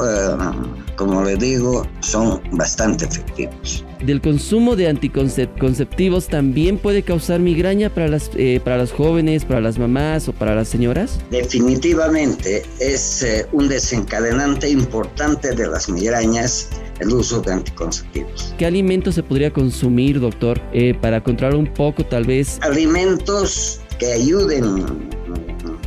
como 0.95 1.25
le 1.25 1.37
digo, 1.37 1.85
son 1.99 2.41
bastante 2.53 3.05
efectivos. 3.07 3.85
¿Del 4.05 4.21
consumo 4.21 4.77
de 4.77 4.88
anticonceptivos 4.88 6.29
también 6.29 6.79
puede 6.79 7.03
causar 7.03 7.41
migraña 7.41 7.93
para 7.93 8.07
las, 8.07 8.31
eh, 8.37 8.61
para 8.62 8.79
los 8.79 8.93
jóvenes, 8.93 9.45
para 9.45 9.61
las 9.61 9.79
mamás 9.81 10.29
o 10.29 10.33
para 10.33 10.55
las 10.55 10.69
señoras? 10.69 11.19
Definitivamente 11.33 12.62
es 12.79 13.25
eh, 13.25 13.47
un 13.50 13.69
desencadenante 13.69 14.71
importante 14.71 15.53
de 15.53 15.67
las 15.67 15.88
migrañas 15.88 16.71
el 17.00 17.09
uso 17.09 17.41
de 17.41 17.53
anticonceptivos. 17.53 18.55
¿Qué 18.59 18.67
alimentos 18.67 19.17
se 19.17 19.25
podría 19.25 19.53
consumir, 19.53 20.21
doctor, 20.21 20.61
eh, 20.73 20.95
para 20.95 21.21
controlar 21.23 21.57
un 21.57 21.67
poco 21.67 22.07
tal 22.07 22.25
vez? 22.25 22.61
Alimentos 22.62 23.81
que 23.99 24.12
ayuden 24.12 25.11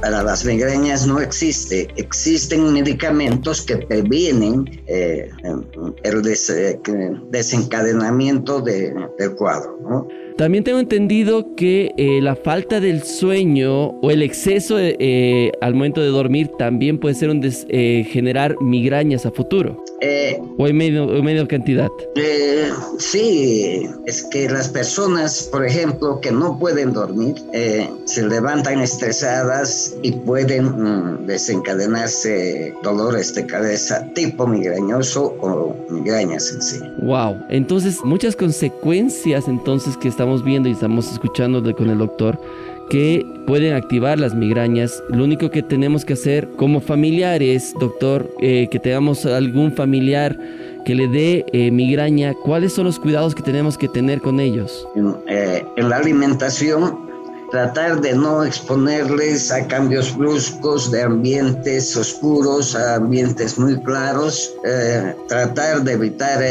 para 0.01 0.23
las 0.23 0.43
migrañas 0.43 1.07
no 1.07 1.19
existe. 1.19 1.87
Existen 1.95 2.73
medicamentos 2.73 3.61
que 3.61 3.77
previenen 3.77 4.65
eh, 4.87 5.29
el 6.03 6.21
desencadenamiento 7.29 8.61
del 8.61 9.35
cuadro. 9.37 10.07
También 10.37 10.63
tengo 10.63 10.79
entendido 10.79 11.55
que 11.55 11.91
eh, 11.97 12.19
la 12.21 12.35
falta 12.35 12.79
del 12.79 13.03
sueño 13.03 13.89
o 13.89 14.11
el 14.11 14.23
exceso 14.23 14.77
eh, 14.79 15.51
al 15.61 15.75
momento 15.75 16.01
de 16.01 16.07
dormir 16.07 16.49
también 16.57 16.99
puede 16.99 17.15
ser 17.15 17.29
un 17.29 17.41
generar 17.41 18.55
migrañas 18.61 19.25
a 19.25 19.31
futuro. 19.31 19.83
¿O 20.57 20.67
en 20.67 20.77
medio, 20.77 21.07
medio 21.21 21.47
cantidad? 21.47 21.89
sí, 22.97 23.87
es 24.05 24.23
que 24.31 24.49
las 24.49 24.69
personas, 24.69 25.49
por 25.51 25.65
ejemplo, 25.65 26.19
que 26.21 26.31
no 26.31 26.57
pueden 26.57 26.93
dormir, 26.93 27.35
se 28.05 28.23
levantan 28.23 28.81
estresadas 28.81 29.95
y 30.01 30.11
pueden 30.11 30.65
mm, 30.65 31.25
desencadenarse 31.27 32.73
dolores 32.83 33.33
de 33.35 33.45
cabeza 33.45 34.07
tipo 34.13 34.47
migrañoso 34.47 35.35
o 35.41 35.75
migrañas 35.89 36.51
en 36.53 36.61
sí. 36.61 36.79
Wow, 37.01 37.37
entonces 37.49 38.03
muchas 38.03 38.35
consecuencias 38.35 39.47
entonces 39.47 39.97
que 39.97 40.07
estamos 40.07 40.43
viendo 40.43 40.69
y 40.69 40.73
estamos 40.73 41.11
escuchando 41.11 41.61
de, 41.61 41.73
con 41.73 41.89
el 41.89 41.97
doctor 41.97 42.39
que 42.91 43.25
pueden 43.47 43.73
activar 43.73 44.19
las 44.19 44.35
migrañas. 44.35 45.01
Lo 45.07 45.23
único 45.23 45.49
que 45.49 45.63
tenemos 45.63 46.03
que 46.03 46.11
hacer 46.11 46.49
como 46.57 46.81
familiares, 46.81 47.73
doctor, 47.79 48.29
eh, 48.41 48.67
que 48.69 48.79
tengamos 48.79 49.25
algún 49.25 49.71
familiar 49.71 50.37
que 50.83 50.93
le 50.93 51.07
dé 51.07 51.45
eh, 51.53 51.71
migraña, 51.71 52.33
¿cuáles 52.43 52.73
son 52.73 52.83
los 52.85 52.99
cuidados 52.99 53.33
que 53.33 53.43
tenemos 53.43 53.77
que 53.77 53.87
tener 53.87 54.19
con 54.19 54.41
ellos? 54.41 54.85
en 54.95 55.15
eh, 55.27 55.63
la 55.77 55.97
alimentación 55.97 57.09
tratar 57.49 58.01
de 58.01 58.13
no 58.13 58.43
exponerles 58.43 59.51
a 59.53 59.65
cambios 59.67 60.17
bruscos 60.17 60.91
de 60.91 61.03
ambientes 61.03 61.95
oscuros 61.95 62.75
a 62.75 62.95
ambientes 62.95 63.57
muy 63.57 63.81
claros, 63.83 64.53
tratar 65.27 65.83
de 65.83 65.93
evitar 65.93 66.41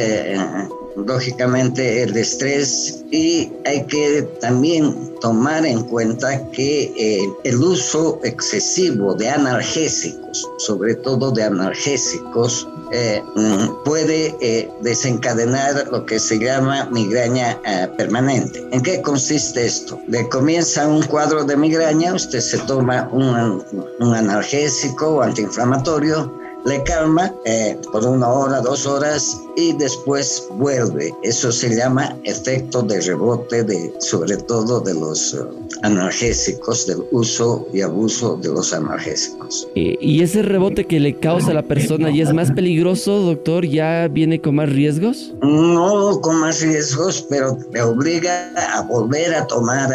lógicamente 1.06 2.02
el 2.02 2.16
estrés 2.16 3.04
y 3.10 3.52
hay 3.64 3.84
que 3.86 4.22
también 4.40 5.10
tomar 5.20 5.66
en 5.66 5.82
cuenta 5.82 6.48
que 6.50 6.92
eh, 6.96 7.28
el 7.44 7.56
uso 7.56 8.20
excesivo 8.24 9.14
de 9.14 9.28
analgésicos, 9.28 10.48
sobre 10.58 10.94
todo 10.94 11.30
de 11.30 11.42
analgésicos, 11.42 12.68
eh, 12.92 13.22
mm, 13.36 13.84
puede 13.84 14.34
eh, 14.40 14.70
desencadenar 14.82 15.88
lo 15.90 16.06
que 16.06 16.18
se 16.18 16.38
llama 16.38 16.88
migraña 16.90 17.60
permanente. 17.96 18.66
¿En 18.72 18.82
qué 18.82 19.02
consiste 19.02 19.66
esto? 19.66 20.00
Le 20.08 20.28
comienza 20.28 20.88
un 20.88 21.02
cuadro 21.02 21.44
de 21.44 21.56
migraña, 21.56 22.14
usted 22.14 22.40
se 22.40 22.58
toma 22.58 23.08
un, 23.12 23.62
un 23.98 24.14
analgésico 24.14 25.16
o 25.16 25.22
antiinflamatorio, 25.22 26.39
le 26.64 26.82
calma 26.84 27.32
eh, 27.44 27.76
por 27.92 28.04
una 28.04 28.28
hora, 28.28 28.60
dos 28.60 28.86
horas 28.86 29.40
y 29.56 29.72
después 29.74 30.46
vuelve. 30.52 31.12
Eso 31.22 31.50
se 31.52 31.74
llama 31.74 32.16
efecto 32.24 32.82
de 32.82 33.00
rebote, 33.00 33.64
de, 33.64 33.92
sobre 33.98 34.36
todo 34.36 34.80
de 34.80 34.94
los 34.94 35.34
eh, 35.34 35.38
analgésicos, 35.82 36.86
del 36.86 37.02
uso 37.10 37.66
y 37.72 37.80
abuso 37.80 38.36
de 38.36 38.48
los 38.48 38.72
analgésicos. 38.72 39.68
¿Y 39.74 40.22
ese 40.22 40.42
rebote 40.42 40.86
que 40.86 41.00
le 41.00 41.18
causa 41.18 41.50
a 41.50 41.54
la 41.54 41.62
persona 41.62 42.10
ya 42.10 42.24
es 42.24 42.32
más 42.32 42.52
peligroso, 42.52 43.20
doctor? 43.20 43.66
¿Ya 43.66 44.08
viene 44.08 44.40
con 44.40 44.56
más 44.56 44.70
riesgos? 44.70 45.34
No 45.42 46.20
con 46.20 46.36
más 46.36 46.60
riesgos, 46.60 47.26
pero 47.28 47.58
le 47.72 47.82
obliga 47.82 48.52
a 48.74 48.82
volver 48.82 49.34
a 49.34 49.46
tomar 49.46 49.90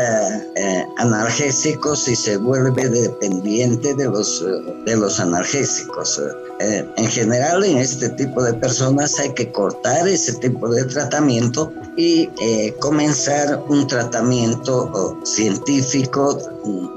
eh, 0.56 0.86
analgésicos 0.98 2.08
y 2.08 2.16
se 2.16 2.38
vuelve 2.38 2.90
dependiente 2.90 3.94
de 3.94 4.06
los, 4.06 4.44
de 4.86 4.96
los 4.96 5.20
analgésicos. 5.20 6.22
Eh, 6.60 6.88
en 6.96 7.08
general 7.08 7.66
en 7.66 7.78
este 7.80 8.10
tipo 8.10 8.42
de 8.42 8.54
personas 8.54 9.20
hay 9.20 9.34
que 9.34 9.52
cortar 9.52 10.08
ese 10.08 10.34
tipo 10.34 10.70
de 10.70 10.86
tratamiento 10.86 11.72
y 11.98 12.30
eh, 12.42 12.74
comenzar 12.80 13.62
un 13.68 13.86
tratamiento 13.88 15.20
científico 15.24 16.38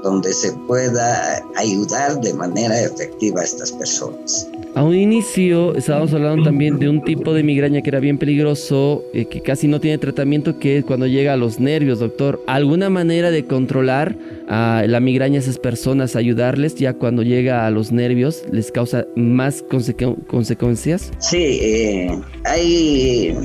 donde 0.01 0.33
se 0.33 0.53
pueda 0.65 1.43
ayudar 1.57 2.21
de 2.21 2.33
manera 2.33 2.79
efectiva 2.81 3.41
a 3.41 3.43
estas 3.43 3.73
personas. 3.73 4.47
A 4.75 4.83
un 4.83 4.95
inicio 4.95 5.75
estábamos 5.75 6.13
hablando 6.13 6.43
también 6.43 6.77
de 6.77 6.87
un 6.87 7.03
tipo 7.03 7.33
de 7.33 7.43
migraña 7.43 7.81
que 7.81 7.89
era 7.89 7.99
bien 7.99 8.17
peligroso, 8.17 9.03
eh, 9.13 9.25
que 9.25 9.41
casi 9.41 9.67
no 9.67 9.79
tiene 9.79 9.97
tratamiento, 9.97 10.59
que 10.59 10.77
es 10.77 10.85
cuando 10.85 11.07
llega 11.07 11.33
a 11.33 11.37
los 11.37 11.59
nervios, 11.59 11.99
doctor. 11.99 12.41
¿Alguna 12.47 12.89
manera 12.89 13.31
de 13.31 13.45
controlar 13.45 14.15
la 14.47 14.99
migraña 14.99 15.35
a 15.35 15.39
esas 15.39 15.59
personas, 15.59 16.15
ayudarles 16.15 16.75
ya 16.75 16.93
cuando 16.93 17.23
llega 17.23 17.67
a 17.67 17.71
los 17.71 17.91
nervios, 17.91 18.43
les 18.51 18.71
causa 18.71 19.05
más 19.15 19.63
consecuencias? 19.63 21.11
Sí, 21.19 21.59
eh, 21.61 22.19
hay, 22.45 23.35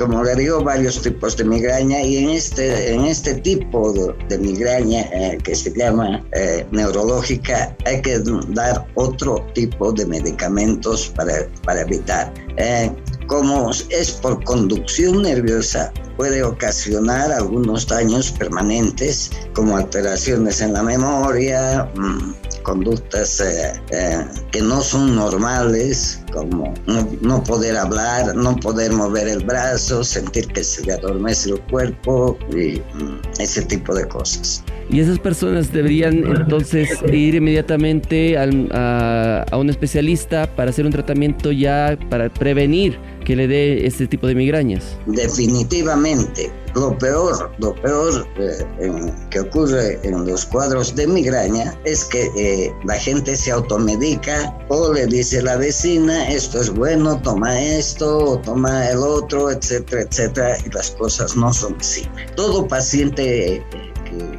como 0.00 0.24
le 0.24 0.34
digo, 0.34 0.64
varios 0.64 1.02
tipos 1.02 1.36
de 1.36 1.44
migraña 1.44 2.00
y 2.00 2.16
en 2.16 2.30
este, 2.30 2.94
en 2.94 3.04
este 3.04 3.34
tipo 3.34 3.92
de, 3.92 4.38
migraña 4.38 5.02
eh, 5.12 5.36
que 5.44 5.54
se 5.54 5.70
llama 5.74 6.24
neurológica 6.70 7.76
hay 7.84 8.00
que 8.00 8.18
dar 8.48 8.86
otro 8.94 9.44
tipo 9.52 9.92
de 9.92 10.06
medicamento 10.06 10.94
para, 11.14 11.46
para 11.64 11.82
evitar. 11.82 12.32
Eh, 12.56 12.90
como 13.26 13.70
es 13.90 14.10
por 14.22 14.42
conducción 14.44 15.22
nerviosa, 15.22 15.92
puede 16.16 16.42
ocasionar 16.42 17.30
algunos 17.30 17.86
daños 17.86 18.32
permanentes, 18.32 19.30
como 19.54 19.76
alteraciones 19.76 20.62
en 20.62 20.72
la 20.72 20.82
memoria, 20.82 21.86
mm, 21.94 22.32
conductas 22.62 23.40
eh, 23.40 23.72
eh, 23.90 24.24
que 24.52 24.60
no 24.60 24.80
son 24.80 25.14
normales, 25.16 26.22
como 26.32 26.74
no, 26.86 27.42
poder 27.44 27.76
hablar, 27.76 28.34
no 28.34 28.56
poder 28.56 28.92
mover 28.92 29.28
el 29.28 29.44
brazo, 29.44 30.04
sentir 30.04 30.46
que 30.48 30.62
se 30.62 30.84
le 30.84 30.92
adormece 30.94 31.50
el 31.50 31.60
cuerpo 31.62 32.38
y 32.50 32.80
mm, 32.94 33.20
ese 33.38 33.62
tipo 33.62 33.94
de 33.94 34.06
cosas. 34.08 34.62
Y 34.90 34.98
esas 34.98 35.20
personas 35.20 35.72
deberían 35.72 36.24
entonces 36.24 36.88
ir 37.12 37.36
inmediatamente 37.36 38.36
a, 38.36 39.44
a, 39.48 39.56
un 39.56 39.70
especialista 39.70 40.52
para 40.56 40.70
hacer 40.70 40.84
un 40.84 40.90
tratamiento 40.90 41.52
ya 41.52 41.96
para 42.08 42.28
prevenir 42.28 42.98
que 43.24 43.36
le 43.36 43.46
dé 43.46 43.86
este 43.86 44.08
tipo 44.08 44.26
de 44.26 44.34
migrañas. 44.34 44.98
Definitivamente. 45.06 46.50
Lo 46.74 46.96
peor, 46.98 47.50
lo 47.58 47.74
peor 47.74 48.26
eh, 48.36 49.12
que 49.30 49.40
ocurre 49.40 49.98
en 50.02 50.26
los 50.26 50.46
cuadros 50.46 50.94
de 50.94 51.06
migraña 51.06 51.76
es 51.84 52.04
que 52.04 52.30
eh, 52.36 52.72
la 52.84 52.94
gente 52.94 53.34
se 53.34 53.50
automedica 53.50 54.56
o 54.68 54.92
le 54.92 55.06
dice 55.06 55.40
a 55.40 55.42
la 55.42 55.56
vecina, 55.56 56.28
esto 56.28 56.60
es 56.60 56.70
bueno, 56.70 57.20
toma 57.22 57.60
esto 57.60 58.18
o 58.18 58.38
toma 58.38 58.88
el 58.88 58.98
otro, 58.98 59.50
etcétera, 59.50 60.02
etcétera, 60.02 60.56
y 60.64 60.70
las 60.70 60.92
cosas 60.92 61.36
no 61.36 61.52
son 61.52 61.76
así. 61.80 62.08
Todo 62.36 62.66
paciente 62.68 63.64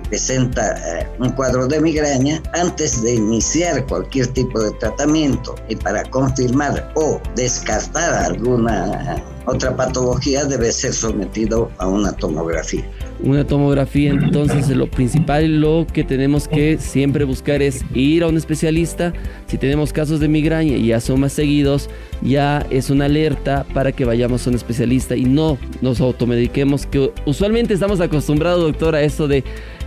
presenta 0.09 0.99
eh, 0.99 1.07
un 1.19 1.29
cuadro 1.31 1.67
de 1.67 1.79
migraña, 1.79 2.41
antes 2.53 3.01
de 3.01 3.15
iniciar 3.15 3.85
cualquier 3.87 4.27
tipo 4.27 4.59
de 4.59 4.71
tratamiento 4.71 5.55
y 5.69 5.75
para 5.75 6.03
confirmar 6.09 6.91
o 6.95 7.19
descartar 7.35 8.13
alguna 8.25 9.23
otra 9.45 9.75
patología 9.75 10.45
debe 10.45 10.71
ser 10.71 10.93
sometido 10.93 11.71
a 11.77 11.87
una 11.87 12.11
tomografía. 12.13 12.87
Una 13.23 13.45
tomografía, 13.45 14.09
entonces 14.09 14.67
lo 14.75 14.89
principal, 14.89 15.61
lo 15.61 15.85
que 15.91 16.03
tenemos 16.03 16.47
que 16.47 16.77
siempre 16.79 17.23
buscar 17.23 17.61
es 17.61 17.85
ir 17.93 18.23
a 18.23 18.27
un 18.27 18.35
especialista. 18.35 19.13
Si 19.45 19.59
tenemos 19.59 19.93
casos 19.93 20.19
de 20.19 20.27
migraña 20.27 20.75
y 20.75 20.87
ya 20.87 20.99
son 20.99 21.19
más 21.19 21.33
seguidos, 21.33 21.87
ya 22.23 22.65
es 22.71 22.89
una 22.89 23.05
alerta 23.05 23.63
para 23.75 23.91
que 23.91 24.05
vayamos 24.05 24.45
a 24.45 24.49
un 24.49 24.55
especialista 24.55 25.15
y 25.15 25.25
no 25.25 25.59
nos 25.81 26.01
automediquemos, 26.01 26.87
que 26.87 27.11
usualmente 27.25 27.75
estamos 27.75 28.01
acostumbrados, 28.01 28.63
doctor, 28.63 28.95
a 28.95 29.03
eso 29.03 29.27
de 29.27 29.43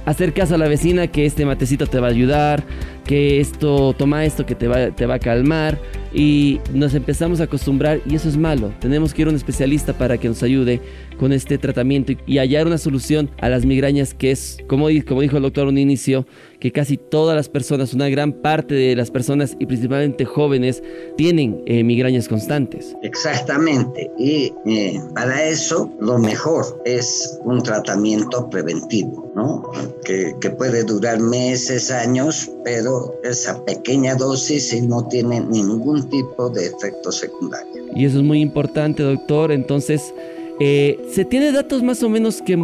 hacer 0.06 0.32
caso 0.32 0.54
a 0.54 0.58
la 0.58 0.68
vecina 0.68 1.06
que 1.08 1.26
este 1.26 1.44
matecito 1.44 1.86
te 1.86 1.98
va 1.98 2.08
a 2.08 2.10
ayudar, 2.10 2.64
que 3.04 3.40
esto, 3.40 3.94
toma 3.96 4.24
esto 4.24 4.46
que 4.46 4.54
te 4.54 4.68
va, 4.68 4.90
te 4.90 5.06
va 5.06 5.14
a 5.14 5.18
calmar 5.18 5.78
y 6.12 6.60
nos 6.72 6.94
empezamos 6.94 7.40
a 7.40 7.44
acostumbrar 7.44 8.00
y 8.06 8.14
eso 8.14 8.28
es 8.28 8.36
malo. 8.36 8.72
Tenemos 8.80 9.12
que 9.12 9.22
ir 9.22 9.28
a 9.28 9.30
un 9.30 9.36
especialista 9.36 9.92
para 9.92 10.16
que 10.16 10.28
nos 10.28 10.42
ayude 10.42 10.80
con 11.18 11.32
este 11.32 11.58
tratamiento 11.58 12.12
y, 12.26 12.38
hallar 12.38 12.66
una 12.66 12.78
solución 12.78 13.30
a 13.40 13.48
las 13.48 13.64
migrañas 13.64 14.14
que 14.14 14.30
es, 14.30 14.58
como, 14.68 14.88
como 15.06 15.20
dijo 15.20 15.36
el 15.36 15.42
doctor 15.42 15.66
un 15.66 15.78
inicio, 15.78 16.26
que 16.60 16.72
casi 16.72 16.96
todas 16.96 17.36
las 17.36 17.48
personas, 17.48 17.94
una 17.94 18.08
gran 18.08 18.32
parte 18.32 18.74
de 18.74 18.96
las 18.96 19.10
personas 19.10 19.56
y 19.58 19.66
principalmente 19.66 20.24
jóvenes 20.24 20.82
tienen 21.16 21.62
eh, 21.66 21.84
migrañas 21.84 22.28
constantes. 22.28 22.94
Exactamente. 23.02 24.10
Y 24.18 24.52
eh, 24.66 25.00
para 25.14 25.44
eso 25.44 25.92
lo 26.00 26.18
mejor 26.18 26.80
es 26.84 27.38
un 27.44 27.62
tratamiento 27.62 28.48
preventivo, 28.48 29.32
¿no? 29.34 29.62
Que, 30.04 30.34
que 30.40 30.50
puede 30.50 30.84
durar 30.84 31.20
meses, 31.20 31.90
años, 31.90 32.50
pero 32.64 32.93
esa 33.22 33.62
pequeña 33.64 34.14
dosis 34.14 34.72
y 34.72 34.82
no 34.82 35.06
tiene 35.08 35.40
ningún 35.40 36.08
tipo 36.10 36.48
de 36.50 36.66
efecto 36.66 37.12
secundario. 37.12 37.84
Y 37.94 38.04
eso 38.04 38.18
es 38.18 38.24
muy 38.24 38.40
importante, 38.40 39.02
doctor. 39.02 39.52
Entonces, 39.52 40.12
eh, 40.60 41.04
¿Se 41.12 41.24
tiene 41.24 41.50
datos 41.50 41.82
más 41.82 42.02
o 42.04 42.08
menos 42.08 42.40
que 42.40 42.56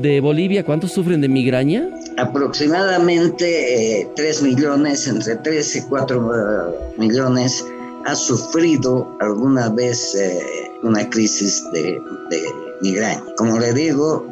de 0.00 0.20
Bolivia 0.20 0.64
cuántos 0.64 0.92
sufren 0.92 1.20
de 1.20 1.28
migraña? 1.28 1.88
Aproximadamente 2.16 4.08
3 4.14 4.40
eh, 4.40 4.44
millones, 4.44 5.08
entre 5.08 5.36
3 5.36 5.76
y 5.76 5.82
4 5.82 6.16
eh, 6.16 6.74
millones, 6.98 7.64
ha 8.04 8.14
sufrido 8.14 9.16
alguna 9.20 9.68
vez 9.70 10.16
una 10.82 11.08
crisis 11.10 11.64
de, 11.72 12.00
de, 12.30 12.42
migraña. 12.80 13.24
Como 13.36 13.58
le 13.58 13.72
digo, 13.72 14.26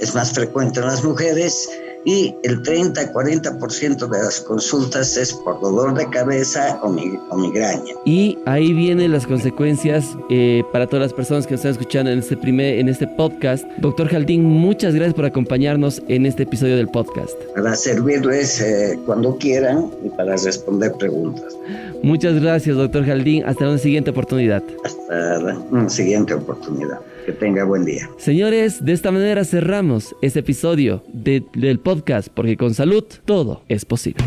es 0.00 0.14
más 0.14 0.32
frecuente 0.32 0.80
en 0.80 0.86
las 0.86 1.04
mujeres 1.04 1.68
y 2.04 2.34
el 2.42 2.62
30-40% 2.62 4.08
de 4.08 4.18
las 4.18 4.40
consultas 4.40 5.16
es 5.16 5.32
por 5.32 5.60
dolor 5.60 5.94
de 5.94 6.08
cabeza 6.08 6.80
o, 6.82 6.88
migraña. 6.90 7.92
Y 8.04 8.38
ahí 8.46 8.72
vienen 8.72 9.12
las 9.12 9.26
consecuencias 9.26 10.16
eh, 10.30 10.62
para 10.72 10.86
todas 10.86 11.02
las 11.02 11.12
personas 11.12 11.46
que 11.46 11.52
nos 11.52 11.60
están 11.60 11.72
escuchando 11.72 12.10
en 12.10 12.20
este, 12.20 12.36
primer, 12.36 12.78
en 12.78 12.88
este 12.88 13.06
podcast. 13.06 13.64
Doctor 13.78 14.08
Jaldín, 14.08 14.44
muchas 14.44 14.94
gracias 14.94 15.14
por 15.14 15.24
acompañarnos 15.24 16.02
en 16.08 16.26
este 16.26 16.44
episodio 16.44 16.76
del 16.76 16.88
podcast. 16.88 17.34
Para 17.54 17.74
servirles 17.74 18.60
eh, 18.60 18.98
cuando 19.04 19.36
quieran 19.36 19.90
y 20.04 20.08
para 20.10 20.36
responder 20.36 20.92
preguntas. 20.92 21.56
Muchas 22.02 22.40
gracias, 22.40 22.76
doctor 22.76 23.04
Jaldín. 23.04 23.44
Hasta 23.44 23.68
una 23.68 23.78
siguiente 23.78 24.10
oportunidad. 24.10 24.62
Hasta 24.84 25.58
una 25.70 25.88
siguiente 25.88 26.34
oportunidad. 26.34 27.00
Que 27.28 27.34
tenga 27.34 27.64
buen 27.64 27.84
día. 27.84 28.08
Señores, 28.16 28.82
de 28.82 28.94
esta 28.94 29.10
manera 29.10 29.44
cerramos 29.44 30.16
este 30.22 30.38
episodio 30.38 31.04
del 31.12 31.78
podcast, 31.78 32.28
porque 32.28 32.56
con 32.56 32.72
salud 32.72 33.04
todo 33.26 33.64
es 33.68 33.84
posible. 33.84 34.24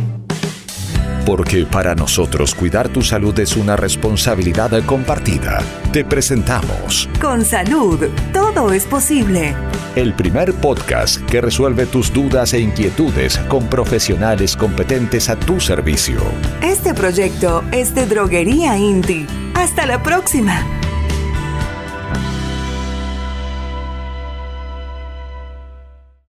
Porque 1.25 1.65
para 1.65 1.95
nosotros 1.95 2.53
cuidar 2.53 2.89
tu 2.89 3.01
salud 3.01 3.39
es 3.39 3.57
una 3.57 3.75
responsabilidad 3.75 4.85
compartida. 4.85 5.63
Te 5.91 6.05
presentamos. 6.05 7.09
Con 7.19 7.43
salud, 7.43 8.07
todo 8.33 8.71
es 8.71 8.85
posible. 8.85 9.55
El 9.95 10.13
primer 10.13 10.53
podcast 10.53 11.25
que 11.25 11.41
resuelve 11.41 11.87
tus 11.87 12.13
dudas 12.13 12.53
e 12.53 12.59
inquietudes 12.59 13.39
con 13.47 13.67
profesionales 13.67 14.55
competentes 14.55 15.27
a 15.27 15.39
tu 15.39 15.59
servicio. 15.59 16.21
Este 16.61 16.93
proyecto 16.93 17.63
es 17.71 17.95
de 17.95 18.05
Droguería 18.05 18.77
Inti. 18.77 19.25
Hasta 19.55 19.87
la 19.87 20.03
próxima. 20.03 20.81